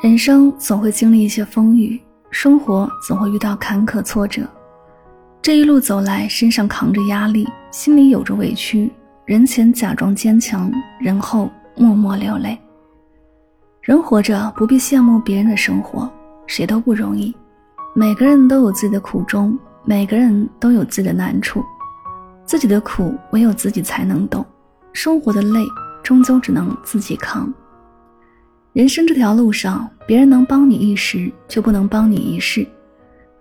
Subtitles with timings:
[0.00, 2.00] 人生总会经历一些风雨，
[2.30, 4.42] 生活总会遇到坎坷挫折。
[5.42, 8.92] 这一路走来，身上扛着压力，心里有着委屈，
[9.24, 12.56] 人前假装坚强，人后默默流泪。
[13.80, 16.08] 人活着不必羡慕别人的生活，
[16.46, 17.34] 谁都不容易。
[17.92, 21.64] 每个人都有自己的苦衷，每个人都有自己的难处，
[22.44, 24.46] 自己的苦唯有自己才能懂，
[24.92, 25.60] 生活的累
[26.04, 27.52] 终究只能自己扛。
[28.78, 32.64] 人生这条路上，别人能帮你一时，却不能帮你一世。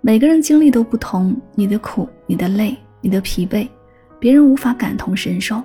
[0.01, 3.67] 每个人经历都不同，你的苦、你的累、你的疲惫，
[4.17, 5.61] 别人无法感同身受。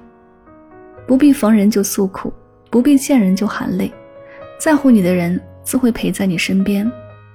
[1.06, 2.30] 不必逢人就诉苦，
[2.68, 3.90] 不必见人就含泪。
[4.60, 6.86] 在乎你的人自会陪在你身边，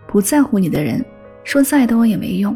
[0.06, 1.04] 不在乎你的人，
[1.44, 2.56] 说再多也没用。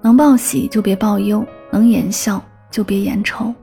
[0.00, 3.54] 能报喜就别报忧，能言笑就别言愁。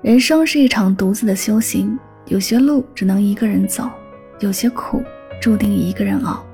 [0.00, 3.88] 人生是一场独自的修行，有些路只能一个人走。
[4.42, 5.00] 有些苦
[5.40, 6.44] 注定一个人熬，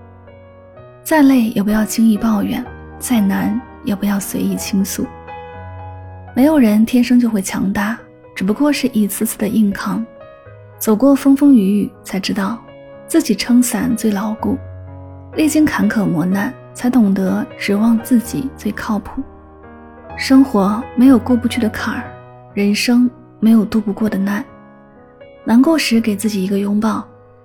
[1.02, 2.63] 再累也不要轻易抱怨，
[2.99, 5.07] 再难也不要随意倾诉。
[6.37, 7.98] 没有人天生就会强大，
[8.37, 10.04] 只不过是一次次的硬扛，
[10.79, 12.59] 走过风风雨雨，才知道
[13.07, 14.59] 自己撑伞最牢固，
[15.35, 19.23] 历经坎坷磨难，才懂得指望自己最靠谱。
[20.18, 22.04] 生活没有过不去的坎儿，
[22.52, 23.10] 人生
[23.41, 24.45] 没有渡不过的难，
[25.43, 27.02] 难过时给自己一个拥抱。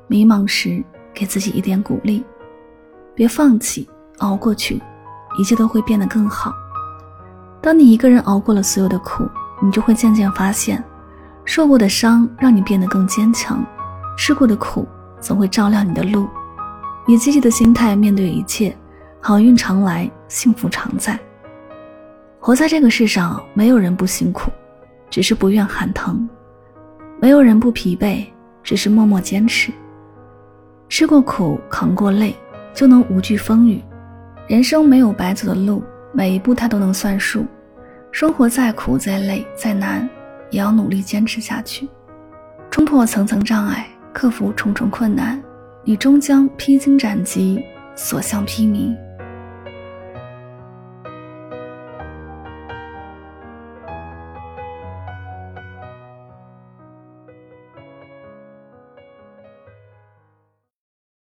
[0.07, 2.23] 迷茫时，给自己一点鼓励，
[3.15, 3.87] 别放弃，
[4.19, 4.81] 熬过去，
[5.39, 6.53] 一切都会变得更好。
[7.61, 9.27] 当你一个人熬过了所有的苦，
[9.61, 10.83] 你就会渐渐发现，
[11.45, 13.65] 受过的伤让你变得更坚强，
[14.17, 14.87] 吃过的苦
[15.19, 16.27] 总会照亮你的路。
[17.07, 18.75] 以积极的心态面对一切，
[19.19, 21.19] 好运常来，幸福常在。
[22.39, 24.51] 活在这个世上，没有人不辛苦，
[25.09, 26.15] 只是不愿喊疼；
[27.21, 28.25] 没有人不疲惫，
[28.61, 29.71] 只是默默坚持。
[30.95, 32.35] 吃过苦，扛过累，
[32.71, 33.81] 就能无惧风雨。
[34.47, 37.47] 人生没有白走的路，每一步它都能算数。
[38.11, 40.07] 生活再苦再累再难，
[40.51, 41.89] 也要努力坚持下去。
[42.69, 45.41] 冲破层层障碍，克服重重困难，
[45.83, 47.59] 你终将披荆斩棘，
[47.95, 48.95] 所向披靡。